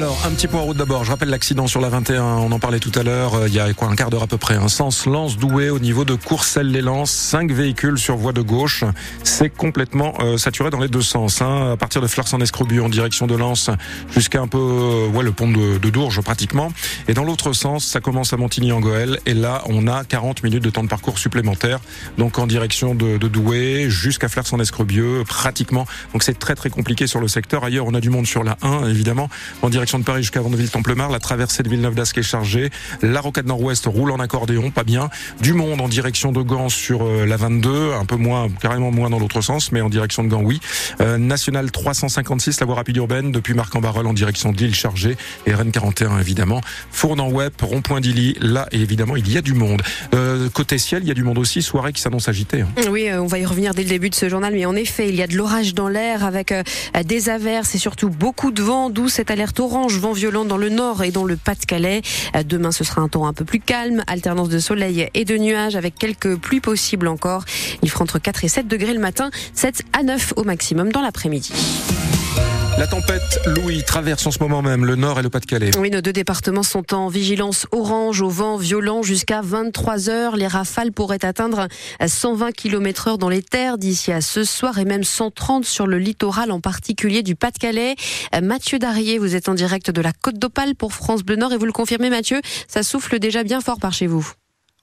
[0.00, 1.04] Alors, un petit point en route d'abord.
[1.04, 2.24] Je rappelle l'accident sur la 21.
[2.24, 3.34] On en parlait tout à l'heure.
[3.34, 4.54] Euh, il y a quoi un quart d'heure à peu près.
[4.54, 7.10] Un sens lance doué au niveau de Courcelles-les-Lances.
[7.10, 8.82] Cinq véhicules sur voie de gauche.
[9.24, 11.42] C'est complètement euh, saturé dans les deux sens.
[11.42, 11.72] Hein.
[11.72, 13.68] À partir de Fleurs-en-Escrobu en direction de Lens
[14.10, 16.72] jusqu'à un peu euh, ouais, le pont de, de, Dourges pratiquement.
[17.06, 19.20] Et dans l'autre sens, ça commence à Montigny-en-Goël.
[19.26, 21.78] Et là, on a 40 minutes de temps de parcours supplémentaire.
[22.16, 25.84] Donc en direction de, de Douai jusqu'à Fleurs-en-Escrobieux pratiquement.
[26.14, 27.64] Donc c'est très très compliqué sur le secteur.
[27.64, 29.28] Ailleurs, on a du monde sur la 1 évidemment
[29.60, 31.10] en direction de Paris jusqu'à Vandeville-Templemar.
[31.10, 32.70] La traversée de Villeneuve-d'Ascq est chargée.
[33.02, 35.10] La rocade nord-ouest roule en accordéon, pas bien.
[35.40, 39.10] Du monde en direction de Gand sur euh, la 22, un peu moins, carrément moins
[39.10, 40.60] dans l'autre sens, mais en direction de Gand, oui.
[41.00, 45.16] Euh, National 356, la voie rapide urbaine, depuis Marc-en-Barœul en direction d'Île chargée.
[45.46, 46.60] Et Rennes 41, évidemment.
[46.92, 49.82] Fournan-Web, rond-point d'Illy, là, évidemment, il y a du monde.
[50.14, 51.62] Euh, côté ciel, il y a du monde aussi.
[51.62, 52.60] Soirée qui s'annonce agitée.
[52.60, 52.68] Hein.
[52.90, 55.16] Oui, on va y revenir dès le début de ce journal, mais en effet, il
[55.16, 56.54] y a de l'orage dans l'air avec
[57.04, 60.68] des averses et surtout beaucoup de vent, d'où cette alerte orange vent violent dans le
[60.68, 62.02] nord et dans le Pas-de-Calais.
[62.34, 65.36] Euh, demain, ce sera un temps un peu plus calme, alternance de soleil et de
[65.36, 67.44] nuages avec quelques pluies possibles encore.
[67.82, 71.02] Il fera entre 4 et 7 degrés le matin, 7 à 9 au maximum dans
[71.02, 71.52] l'après-midi.
[72.80, 75.76] La tempête Louis traverse en ce moment même le nord et le Pas-de-Calais.
[75.76, 80.34] Oui, nos deux départements sont en vigilance orange au vent violent jusqu'à 23 heures.
[80.34, 81.68] Les rafales pourraient atteindre
[82.02, 85.98] 120 km heure dans les terres d'ici à ce soir et même 130 sur le
[85.98, 87.96] littoral en particulier du Pas-de-Calais.
[88.42, 91.58] Mathieu Darier, vous êtes en direct de la Côte d'Opale pour France Bleu Nord et
[91.58, 94.26] vous le confirmez Mathieu, ça souffle déjà bien fort par chez vous.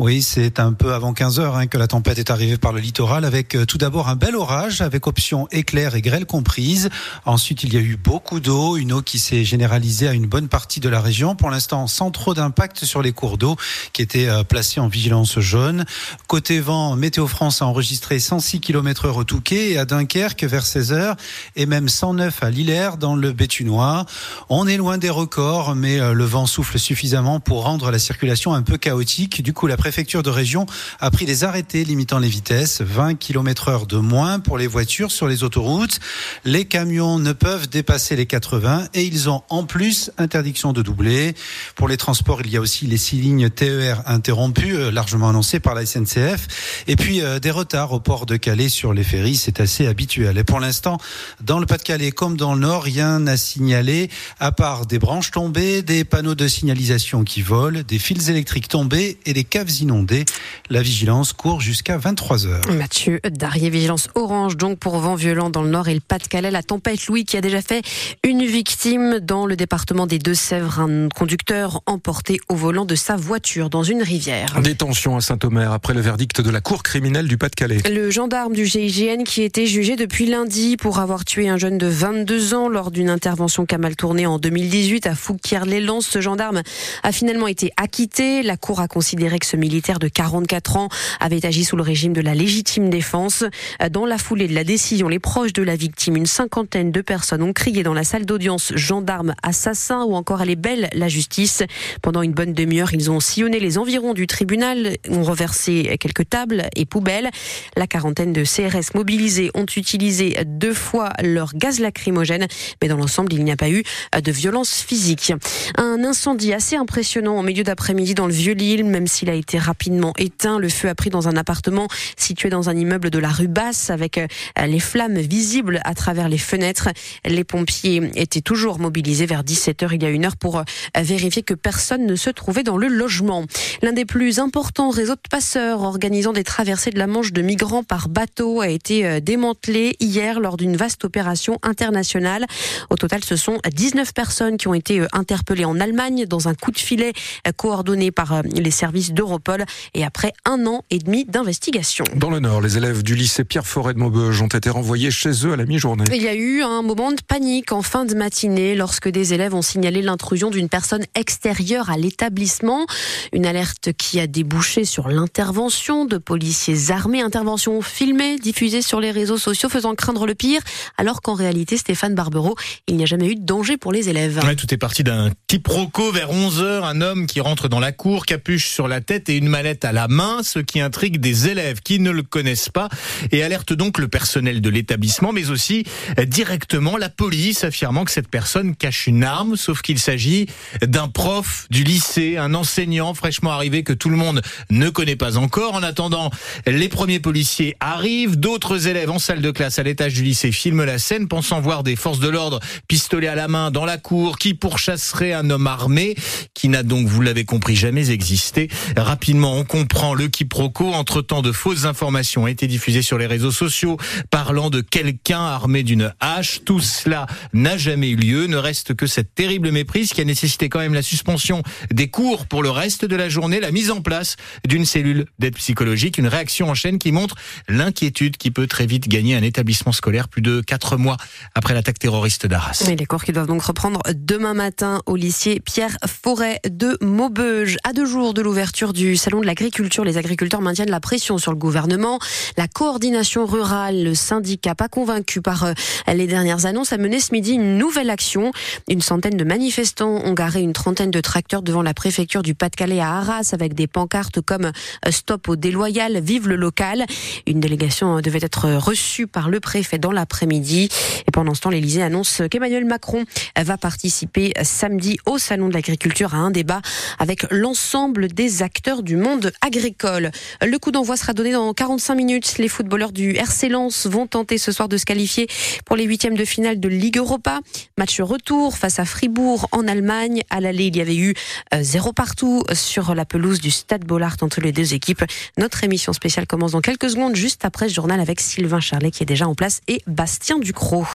[0.00, 2.80] Oui, c'est un peu avant 15 heures hein, que la tempête est arrivée par le
[2.80, 6.90] littoral avec euh, tout d'abord un bel orage avec option éclair et grêle comprise.
[7.26, 10.48] Ensuite, il y a eu beaucoup d'eau, une eau qui s'est généralisée à une bonne
[10.48, 11.36] partie de la région.
[11.36, 13.54] Pour l'instant, sans trop d'impact sur les cours d'eau
[13.92, 15.84] qui étaient euh, placés en vigilance jaune.
[16.26, 20.66] Côté vent, Météo France a enregistré 106 km heure au Touquet et à Dunkerque vers
[20.66, 21.16] 16 heures
[21.54, 24.06] et même 109 à Lillers dans le Béthunois.
[24.48, 28.54] On est loin des records, mais euh, le vent souffle suffisamment pour rendre la circulation
[28.54, 29.40] un peu chaotique.
[29.40, 30.64] Du coup, la préfecture de région
[30.98, 35.12] a pris des arrêtés limitant les vitesses, 20 km heure de moins pour les voitures
[35.12, 36.00] sur les autoroutes.
[36.46, 41.34] Les camions ne peuvent dépasser les 80 et ils ont en plus interdiction de doubler.
[41.74, 45.60] Pour les transports, il y a aussi les six lignes TER interrompues, euh, largement annoncées
[45.60, 46.46] par la SNCF.
[46.86, 50.38] Et puis euh, des retards au port de Calais sur les ferries, c'est assez habituel.
[50.38, 50.96] Et pour l'instant,
[51.42, 54.08] dans le Pas-de-Calais comme dans le Nord, rien à signaler,
[54.40, 59.18] à part des branches tombées, des panneaux de signalisation qui volent, des fils électriques tombés
[59.26, 60.24] et des caves inondées.
[60.70, 62.62] La vigilance court jusqu'à 23 heures.
[62.72, 66.50] Mathieu Darier, vigilance orange donc pour vent violent dans le nord et le Pas-de-Calais.
[66.50, 67.82] La tempête Louis qui a déjà fait
[68.22, 73.70] une victime dans le département des Deux-Sèvres, un conducteur emporté au volant de sa voiture
[73.70, 74.60] dans une rivière.
[74.60, 77.78] Détention à Saint-Omer après le verdict de la cour criminelle du Pas-de-Calais.
[77.90, 81.86] Le gendarme du GIGN qui était jugé depuis lundi pour avoir tué un jeune de
[81.86, 86.06] 22 ans lors d'une intervention qui a mal tourné en 2018 à Fouquier-les-Lances.
[86.06, 86.62] Ce gendarme
[87.02, 88.42] a finalement été acquitté.
[88.42, 90.88] La cour a considéré que ce militaire de 44 ans
[91.20, 93.44] avait agi sous le régime de la légitime défense.
[93.90, 97.42] Dans la foulée de la décision, les proches de la victime, une cinquantaine de personnes
[97.42, 101.62] ont crié dans la salle d'audience gendarme assassin ou encore elle est belle la justice.
[102.02, 106.64] Pendant une bonne demi-heure, ils ont sillonné les environs du tribunal, ont reversé quelques tables
[106.76, 107.30] et poubelles.
[107.74, 112.48] La quarantaine de CRS mobilisés ont utilisé deux fois leur gaz lacrymogène,
[112.82, 113.82] mais dans l'ensemble, il n'y a pas eu
[114.12, 115.32] de violence physique.
[115.78, 120.12] Un incendie assez impressionnant en milieu d'après-midi dans le Vieux-Lille, même s'il a été rapidement
[120.18, 120.58] éteint.
[120.58, 123.90] Le feu a pris dans un appartement situé dans un immeuble de la rue Basse
[123.90, 124.26] avec euh,
[124.66, 126.88] les flammes visibles à travers les fenêtres.
[127.24, 130.62] Les pompiers étaient toujours mobilisés vers 17h il y a une heure pour euh,
[130.96, 133.44] vérifier que personne ne se trouvait dans le logement.
[133.82, 137.84] L'un des plus importants réseaux de passeurs organisant des traversées de la Manche de migrants
[137.84, 142.46] par bateau a été euh, démantelé hier lors d'une vaste opération internationale.
[142.90, 146.70] Au total, ce sont 19 personnes qui ont été interpellées en Allemagne dans un coup
[146.70, 147.12] de filet
[147.56, 149.12] coordonné par les services
[149.44, 149.64] d'Europol
[149.94, 152.04] et après un an et demi d'investigation.
[152.16, 155.46] Dans le Nord, les élèves du lycée Pierre Forêt de Maubeuge ont été renvoyés chez
[155.46, 156.04] eux à la mi-journée.
[156.12, 159.54] Il y a eu un moment de panique en fin de matinée lorsque des élèves
[159.54, 162.86] ont signalé l'intrusion d'une personne extérieure à l'établissement.
[163.32, 167.20] Une alerte qui a débouché sur l'intervention de policiers armés.
[167.20, 170.60] Intervention filmée, diffusée sur les réseaux sociaux, faisant craindre le pire,
[170.96, 172.56] alors qu'en réalité, Stéphane Barbero,
[172.88, 174.40] il n'y a jamais eu de danger pour les élèves.
[174.44, 176.84] Ouais, tout est parti d'un quiproquo vers 11h.
[176.84, 179.84] Un homme qui rentre dans la cour, capuche sur la tête et et une mallette
[179.84, 182.88] à la main, ce qui intrigue des élèves qui ne le connaissent pas
[183.32, 185.84] et alerte donc le personnel de l'établissement, mais aussi
[186.26, 190.46] directement la police, affirmant que cette personne cache une arme, sauf qu'il s'agit
[190.82, 195.36] d'un prof du lycée, un enseignant fraîchement arrivé que tout le monde ne connaît pas
[195.36, 195.74] encore.
[195.74, 196.30] En attendant,
[196.66, 200.84] les premiers policiers arrivent, d'autres élèves en salle de classe à l'étage du lycée filment
[200.84, 204.38] la scène, pensant voir des forces de l'ordre pistolet à la main dans la cour
[204.38, 206.14] qui pourchasserait un homme armé
[206.54, 208.68] qui n'a donc, vous l'avez compris, jamais existé.
[209.14, 210.92] Rapidement, on comprend le quiproquo.
[210.92, 213.96] Entre temps, de fausses informations ont été diffusées sur les réseaux sociaux
[214.28, 216.62] parlant de quelqu'un armé d'une hache.
[216.64, 218.48] Tout cela n'a jamais eu lieu.
[218.48, 221.62] Ne reste que cette terrible méprise qui a nécessité quand même la suspension
[221.92, 224.34] des cours pour le reste de la journée, la mise en place
[224.66, 227.36] d'une cellule d'aide psychologique, une réaction en chaîne qui montre
[227.68, 231.18] l'inquiétude qui peut très vite gagner un établissement scolaire plus de quatre mois
[231.54, 232.82] après l'attaque terroriste d'Arras.
[232.84, 237.76] les cours qui doivent donc reprendre demain matin au lycée Pierre Forêt de Maubeuge.
[237.84, 241.52] À deux jours de l'ouverture du salon de l'agriculture, les agriculteurs maintiennent la pression sur
[241.52, 242.18] le gouvernement.
[242.56, 245.72] La coordination rurale, le syndicat, pas convaincu par euh,
[246.12, 248.52] les dernières annonces, a mené ce midi une nouvelle action.
[248.88, 253.00] Une centaine de manifestants ont garé une trentaine de tracteurs devant la préfecture du Pas-de-Calais
[253.00, 257.04] à Arras avec des pancartes comme euh, Stop au déloyal, vive le local.
[257.46, 260.88] Une délégation devait être reçue par le préfet dans l'après-midi.
[261.26, 263.24] Et pendant ce temps, l'Élysée annonce qu'Emmanuel Macron
[263.56, 266.80] va participer samedi au Salon de l'agriculture à un débat
[267.18, 270.30] avec l'ensemble des acteurs du monde agricole.
[270.62, 272.58] Le coup d'envoi sera donné dans 45 minutes.
[272.58, 275.46] Les footballeurs du RC Lens vont tenter ce soir de se qualifier
[275.84, 277.60] pour les huitièmes de finale de Ligue Europa.
[277.98, 280.42] Match retour face à Fribourg en Allemagne.
[280.50, 281.34] À l'aller, il y avait eu
[281.74, 285.24] euh, zéro partout sur la pelouse du Stade Bollard entre les deux équipes.
[285.58, 289.22] Notre émission spéciale commence dans quelques secondes, juste après ce journal avec Sylvain Charlet qui
[289.22, 291.06] est déjà en place et Bastien Ducrot.